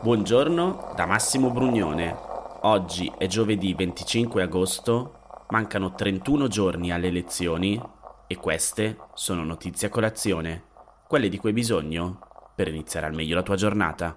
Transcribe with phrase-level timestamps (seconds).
[0.00, 2.16] Buongiorno da Massimo Brugnone.
[2.60, 7.82] Oggi è giovedì 25 agosto, mancano 31 giorni alle elezioni
[8.28, 10.62] e queste sono notizie a colazione,
[11.08, 12.20] quelle di cui hai bisogno
[12.54, 14.14] per iniziare al meglio la tua giornata.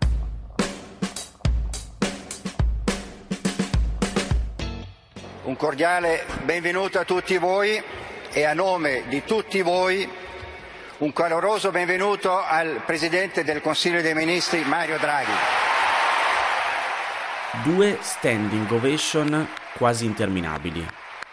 [5.46, 7.82] Un cordiale benvenuto a tutti voi
[8.32, 10.08] e a nome di tutti voi
[11.00, 15.61] un caloroso benvenuto al Presidente del Consiglio dei Ministri Mario Draghi.
[17.54, 20.88] Due standing ovation quasi interminabili,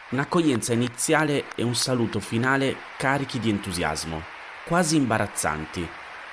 [0.08, 4.24] un'accoglienza iniziale e un saluto finale carichi di entusiasmo,
[4.64, 5.88] quasi imbarazzanti,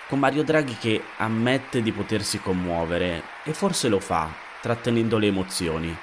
[0.08, 4.28] con Mario Draghi che ammette di potersi commuovere e forse lo fa,
[4.60, 5.96] trattenendo le emozioni.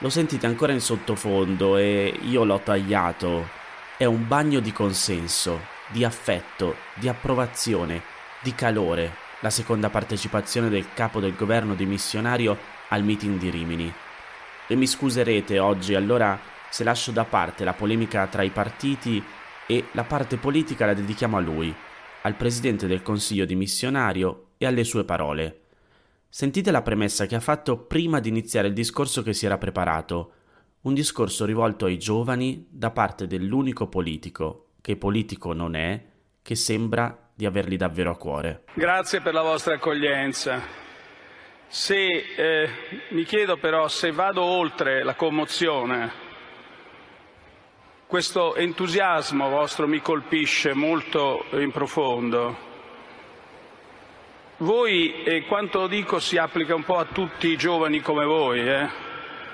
[0.00, 3.48] Lo sentite ancora in sottofondo e io l'ho tagliato.
[3.96, 8.02] È un bagno di consenso, di affetto, di approvazione,
[8.40, 12.56] di calore, la seconda partecipazione del capo del governo dimissionario
[12.88, 13.92] al meeting di Rimini.
[14.66, 16.38] E mi scuserete oggi allora
[16.70, 19.22] se lascio da parte la polemica tra i partiti
[19.66, 21.74] e la parte politica la dedichiamo a lui,
[22.22, 25.60] al presidente del consiglio dimissionario e alle sue parole.
[26.28, 30.32] Sentite la premessa che ha fatto prima di iniziare il discorso che si era preparato,
[30.82, 36.02] un discorso rivolto ai giovani da parte dell'unico politico che politico non è,
[36.42, 38.64] che sembra di averli davvero a cuore.
[38.74, 40.60] Grazie per la vostra accoglienza.
[41.68, 42.68] Se, eh,
[43.10, 46.10] mi chiedo però se vado oltre la commozione,
[48.08, 52.56] questo entusiasmo vostro mi colpisce molto in profondo.
[54.56, 58.88] Voi, e quanto dico, si applica un po' a tutti i giovani come voi, eh?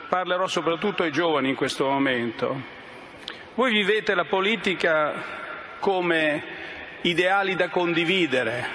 [0.09, 2.59] parlerò soprattutto ai giovani in questo momento.
[3.55, 5.13] Voi vivete la politica
[5.81, 6.65] come
[7.05, 8.67] ideali da condividere,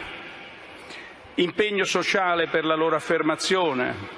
[1.36, 4.17] impegno sociale per la loro affermazione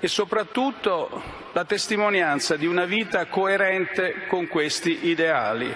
[0.00, 1.22] e soprattutto
[1.52, 5.74] la testimonianza di una vita coerente con questi ideali.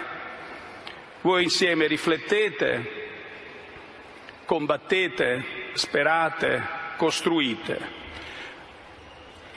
[1.22, 2.90] Voi insieme riflettete,
[4.44, 6.62] combattete, sperate,
[6.96, 8.04] costruite.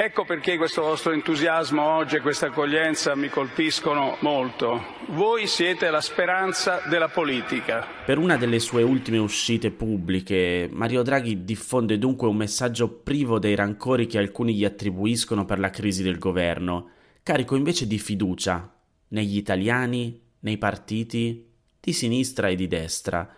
[0.02, 4.82] Ecco perché questo vostro entusiasmo oggi e questa accoglienza mi colpiscono molto.
[5.08, 7.86] Voi siete la speranza della politica.
[8.06, 13.56] Per una delle sue ultime uscite pubbliche, Mario Draghi diffonde dunque un messaggio privo dei
[13.56, 18.74] rancori che alcuni gli attribuiscono per la crisi del governo, carico invece di fiducia
[19.10, 21.46] negli italiani, nei partiti,
[21.78, 23.30] di sinistra e di destra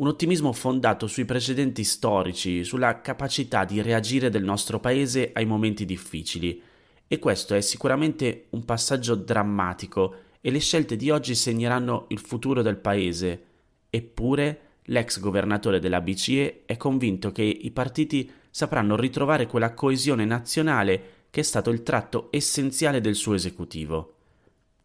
[0.00, 5.84] un ottimismo fondato sui precedenti storici, sulla capacità di reagire del nostro paese ai momenti
[5.84, 6.60] difficili.
[7.06, 12.62] E questo è sicuramente un passaggio drammatico e le scelte di oggi segneranno il futuro
[12.62, 13.44] del paese.
[13.90, 21.02] Eppure l'ex governatore della BCE è convinto che i partiti sapranno ritrovare quella coesione nazionale
[21.28, 24.14] che è stato il tratto essenziale del suo esecutivo.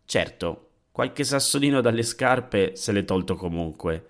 [0.04, 4.10] Certo, qualche sassolino dalle scarpe se l'è tolto comunque.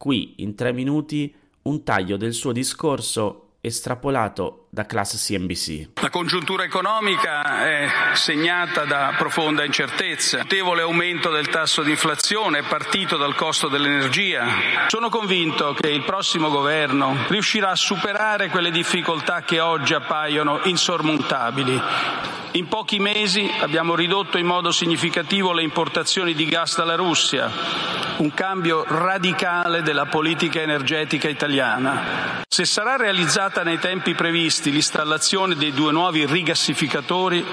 [0.00, 1.30] Qui, in tre minuti,
[1.64, 6.00] un taglio del suo discorso estrapolato da classe CNBC.
[6.00, 13.18] La congiuntura economica è segnata da profonda incertezza, notevole aumento del tasso di inflazione partito
[13.18, 14.46] dal costo dell'energia.
[14.86, 22.39] Sono convinto che il prossimo governo riuscirà a superare quelle difficoltà che oggi appaiono insormontabili.
[22.52, 27.48] In pochi mesi abbiamo ridotto in modo significativo le importazioni di gas dalla Russia,
[28.16, 32.42] un cambio radicale della politica energetica italiana.
[32.48, 37.46] Se sarà realizzata nei tempi previsti l'installazione dei due nuovi rigassificatori,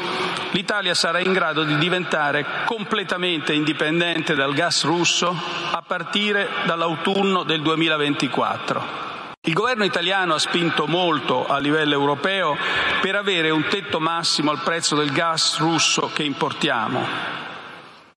[0.52, 5.30] l'Italia sarà in grado di diventare completamente indipendente dal gas russo
[5.72, 9.07] a partire dall'autunno del 2024.
[9.48, 12.58] Il governo italiano ha spinto molto a livello europeo
[13.00, 17.08] per avere un tetto massimo al prezzo del gas russo che importiamo.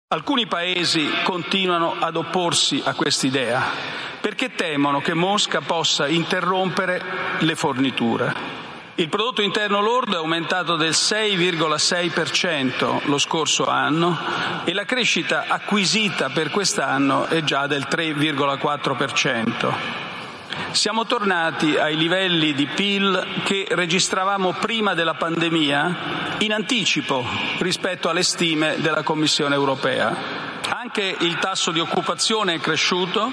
[0.08, 3.62] Alcuni paesi continuano ad opporsi a quest'idea
[4.20, 7.00] perché temono che Mosca possa interrompere
[7.38, 8.34] le forniture.
[8.96, 14.18] Il prodotto interno lordo è aumentato del 6,6% lo scorso anno
[14.64, 20.09] e la crescita acquisita per quest'anno è già del 3,4%.
[20.72, 27.24] Siamo tornati ai livelli di PIL che registravamo prima della pandemia in anticipo
[27.58, 30.16] rispetto alle stime della Commissione europea.
[30.68, 33.30] Anche il tasso di occupazione è cresciuto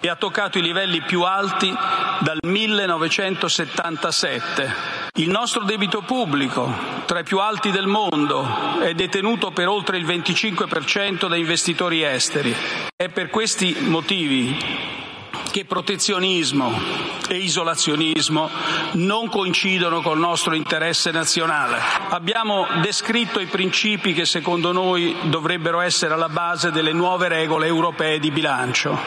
[0.00, 1.74] e ha toccato i livelli più alti
[2.18, 4.72] dal 1977.
[5.14, 6.70] Il nostro debito pubblico,
[7.06, 12.54] tra i più alti del mondo, è detenuto per oltre il 25% da investitori esteri.
[12.94, 15.02] È per questi motivi
[15.54, 16.76] che protezionismo
[17.28, 18.50] e isolazionismo
[18.94, 21.78] non coincidono col nostro interesse nazionale.
[22.08, 28.18] Abbiamo descritto i principi che secondo noi dovrebbero essere alla base delle nuove regole europee
[28.18, 28.98] di bilancio.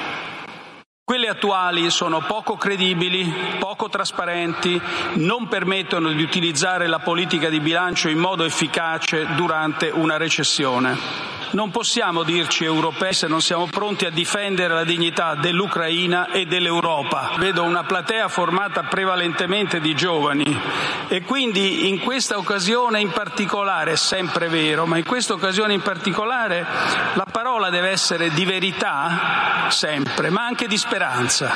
[1.04, 3.30] Quelle attuali sono poco credibili,
[3.60, 4.82] poco trasparenti,
[5.16, 11.37] non permettono di utilizzare la politica di bilancio in modo efficace durante una recessione.
[11.52, 17.32] Non possiamo dirci europei se non siamo pronti a difendere la dignità dell'Ucraina e dell'Europa.
[17.38, 20.60] Vedo una platea formata prevalentemente di giovani
[21.08, 25.82] e quindi in questa occasione in particolare, è sempre vero, ma in questa occasione in
[25.82, 26.66] particolare
[27.14, 31.52] la parola deve essere di verità sempre, ma anche di speranza.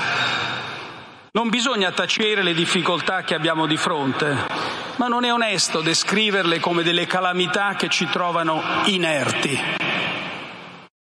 [1.33, 4.35] Non bisogna tacere le difficoltà che abbiamo di fronte,
[5.01, 9.59] ma non è onesto descriverle come delle calamità che ci trovano inerti.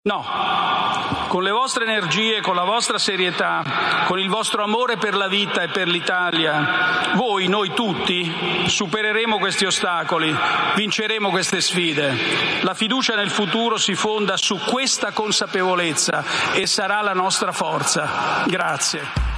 [0.03, 0.27] No,
[1.29, 3.63] con le vostre energie, con la vostra serietà,
[4.07, 9.65] con il vostro amore per la vita e per l'Italia, voi, noi tutti, supereremo questi
[9.65, 10.37] ostacoli,
[10.75, 12.63] vinceremo queste sfide.
[12.63, 18.43] La fiducia nel futuro si fonda su questa consapevolezza e sarà la nostra forza.
[18.47, 19.34] Grazie.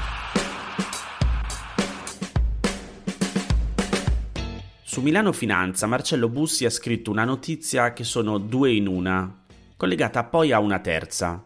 [4.96, 9.44] Su Milano Finanza Marcello Bussi ha scritto una notizia che sono due in una
[9.76, 11.44] collegata poi a una terza.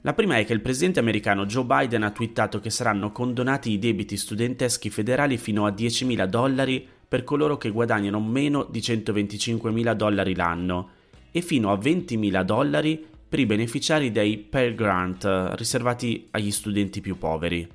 [0.00, 3.78] La prima è che il presidente americano Joe Biden ha twittato che saranno condonati i
[3.78, 10.34] debiti studenteschi federali fino a 10.000 dollari per coloro che guadagnano meno di 125.000 dollari
[10.34, 10.88] l'anno
[11.30, 17.18] e fino a 20.000 dollari per i beneficiari dei Pell Grant riservati agli studenti più
[17.18, 17.68] poveri.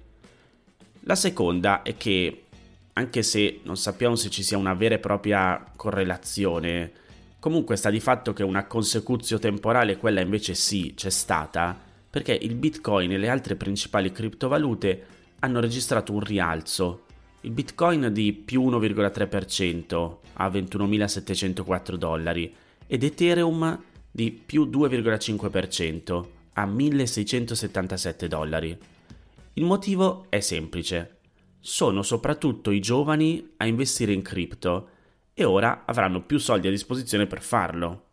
[1.02, 2.43] La seconda è che,
[2.94, 7.02] anche se non sappiamo se ci sia una vera e propria correlazione
[7.44, 11.78] Comunque sta di fatto che una consecuzio temporale, quella invece sì, c'è stata,
[12.10, 15.06] perché il Bitcoin e le altre principali criptovalute
[15.40, 17.04] hanno registrato un rialzo.
[17.42, 22.56] Il Bitcoin di più 1,3% a 21.704 dollari
[22.88, 23.78] ed Ethereum
[24.10, 28.78] di più 2,5% a 1.677 dollari.
[29.56, 31.18] Il motivo è semplice.
[31.66, 34.90] Sono soprattutto i giovani a investire in cripto
[35.34, 38.08] e ora avranno più soldi a disposizione per farlo.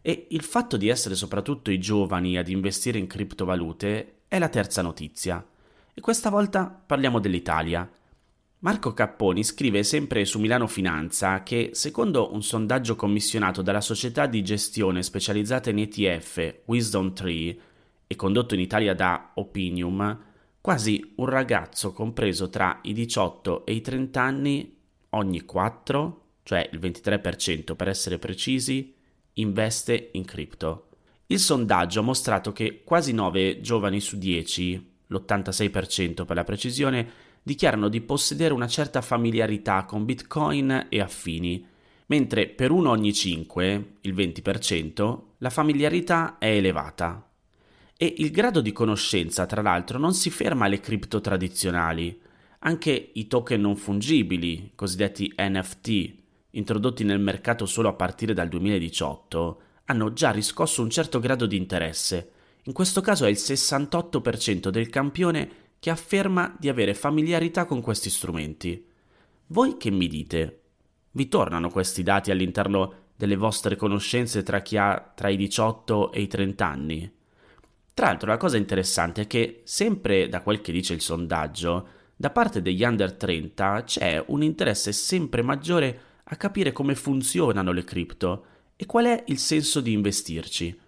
[0.00, 4.80] E il fatto di essere soprattutto i giovani ad investire in criptovalute è la terza
[4.80, 5.46] notizia.
[5.92, 7.86] E questa volta parliamo dell'Italia.
[8.60, 14.42] Marco Capponi scrive sempre su Milano Finanza che, secondo un sondaggio commissionato dalla società di
[14.42, 17.58] gestione specializzata in ETF Wisdom Tree
[18.06, 20.34] e condotto in Italia da Opinium,
[20.66, 24.76] quasi un ragazzo compreso tra i 18 e i 30 anni
[25.10, 28.92] ogni 4 cioè il 23% per essere precisi,
[29.34, 30.88] investe in cripto.
[31.26, 37.08] Il sondaggio ha mostrato che quasi 9 giovani su 10, l'86% per la precisione,
[37.44, 41.64] dichiarano di possedere una certa familiarità con Bitcoin e affini,
[42.06, 47.25] mentre per uno ogni 5, il 20%, la familiarità è elevata.
[47.98, 52.20] E il grado di conoscenza, tra l'altro, non si ferma alle cripto tradizionali.
[52.58, 56.14] Anche i token non fungibili, cosiddetti NFT,
[56.50, 61.56] introdotti nel mercato solo a partire dal 2018, hanno già riscosso un certo grado di
[61.56, 62.32] interesse.
[62.64, 68.10] In questo caso è il 68% del campione che afferma di avere familiarità con questi
[68.10, 68.84] strumenti.
[69.46, 70.60] Voi che mi dite?
[71.12, 76.20] Vi tornano questi dati all'interno delle vostre conoscenze tra chi ha tra i 18 e
[76.20, 77.15] i 30 anni?
[77.96, 82.28] Tra l'altro la cosa interessante è che, sempre da quel che dice il sondaggio, da
[82.28, 88.44] parte degli under 30 c'è un interesse sempre maggiore a capire come funzionano le cripto
[88.76, 90.78] e qual è il senso di investirci.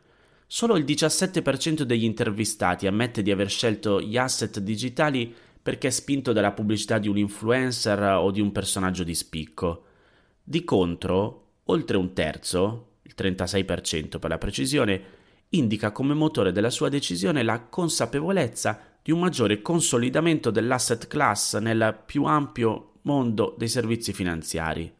[0.46, 6.34] Solo il 17% degli intervistati ammette di aver scelto gli asset digitali perché è spinto
[6.34, 9.84] dalla pubblicità di un influencer o di un personaggio di spicco.
[10.44, 15.16] Di contro, oltre un terzo, il 36% per la precisione,
[15.50, 22.02] indica come motore della sua decisione la consapevolezza di un maggiore consolidamento dell'asset class nel
[22.04, 24.96] più ampio mondo dei servizi finanziari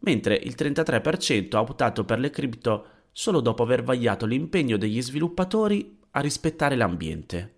[0.00, 5.98] mentre il 33% ha optato per le cripto solo dopo aver vagliato l'impegno degli sviluppatori
[6.12, 7.54] a rispettare l'ambiente.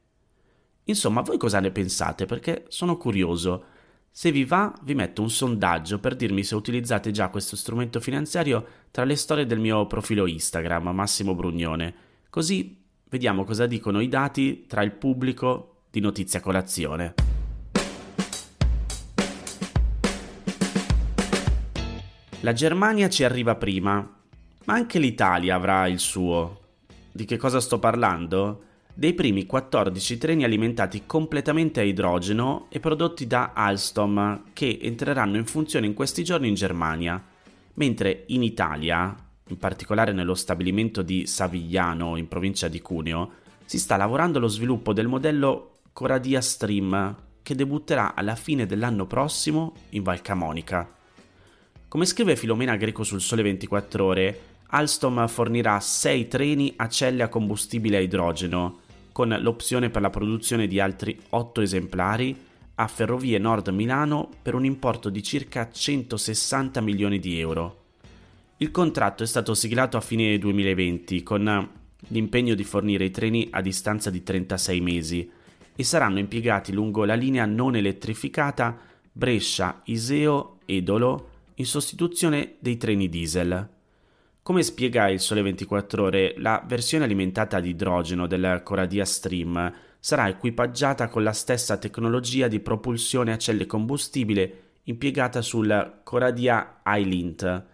[0.84, 2.26] Insomma, voi cosa ne pensate?
[2.26, 3.64] Perché sono curioso.
[4.10, 8.66] Se vi va, vi metto un sondaggio per dirmi se utilizzate già questo strumento finanziario
[8.90, 11.94] tra le storie del mio profilo Instagram, Massimo Brugnone.
[12.32, 17.12] Così vediamo cosa dicono i dati tra il pubblico di Notizia Colazione.
[22.40, 23.96] La Germania ci arriva prima,
[24.64, 26.60] ma anche l'Italia avrà il suo.
[27.12, 28.62] Di che cosa sto parlando?
[28.94, 35.44] dei primi 14 treni alimentati completamente a idrogeno e prodotti da Alstom che entreranno in
[35.44, 37.22] funzione in questi giorni in Germania,
[37.74, 39.14] mentre in Italia,
[39.48, 43.32] in particolare nello stabilimento di Savigliano in provincia di Cuneo,
[43.64, 49.74] si sta lavorando allo sviluppo del modello Coradia Stream che debutterà alla fine dell'anno prossimo
[49.90, 50.88] in Val Camonica.
[51.88, 57.28] Come scrive Filomena Greco sul Sole 24 Ore, Alstom fornirà 6 treni a celle a
[57.28, 58.80] combustibile a idrogeno,
[59.12, 62.34] con l'opzione per la produzione di altri 8 esemplari
[62.76, 67.81] a Ferrovie Nord Milano per un importo di circa 160 milioni di euro.
[68.62, 71.68] Il contratto è stato siglato a fine 2020 con
[72.06, 75.28] l'impegno di fornire i treni a distanza di 36 mesi
[75.74, 78.78] e saranno impiegati lungo la linea non elettrificata
[79.10, 83.68] Brescia-Iseo-Edolo in sostituzione dei treni diesel.
[84.42, 90.28] Come spiega il Sole 24 Ore, la versione alimentata ad idrogeno del Coradia Stream sarà
[90.28, 97.70] equipaggiata con la stessa tecnologia di propulsione a celle combustibile impiegata sul Coradia Island.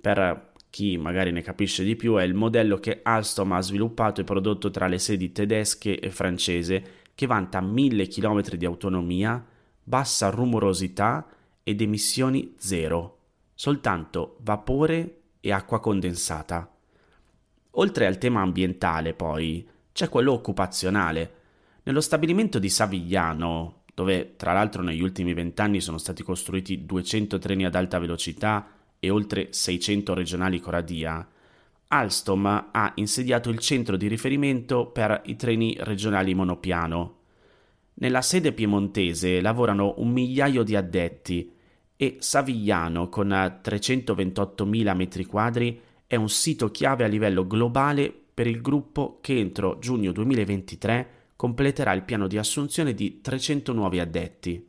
[0.00, 4.24] Per chi magari ne capisce di più, è il modello che Alstom ha sviluppato e
[4.24, 9.44] prodotto tra le sedi tedesche e francese, che vanta 1000 km di autonomia,
[9.82, 11.26] bassa rumorosità
[11.62, 13.16] ed emissioni zero.
[13.54, 16.70] Soltanto vapore e acqua condensata.
[17.72, 21.34] Oltre al tema ambientale, poi, c'è quello occupazionale.
[21.82, 27.64] Nello stabilimento di Savigliano, dove tra l'altro negli ultimi vent'anni sono stati costruiti 200 treni
[27.64, 31.26] ad alta velocità e oltre 600 regionali Coradia,
[31.88, 37.16] Alstom ha insediato il centro di riferimento per i treni regionali monopiano.
[37.94, 41.52] Nella sede piemontese lavorano un migliaio di addetti
[41.96, 45.76] e Savigliano con 328.000 m2
[46.06, 51.92] è un sito chiave a livello globale per il gruppo che entro giugno 2023 completerà
[51.92, 54.67] il piano di assunzione di 300 nuovi addetti.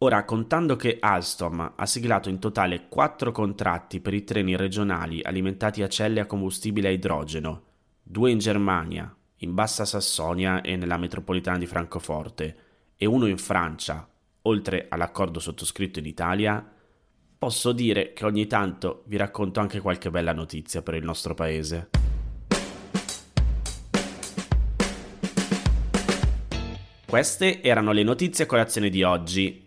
[0.00, 5.82] Ora, contando che Alstom ha siglato in totale 4 contratti per i treni regionali alimentati
[5.82, 7.62] a celle a combustibile a idrogeno,
[8.00, 12.56] due in Germania, in Bassa Sassonia e nella metropolitana di Francoforte,
[12.96, 14.08] e uno in Francia,
[14.42, 16.64] oltre all'accordo sottoscritto in Italia,
[17.36, 21.90] posso dire che ogni tanto vi racconto anche qualche bella notizia per il nostro paese.
[27.04, 29.66] Queste erano le notizie a colazione di oggi.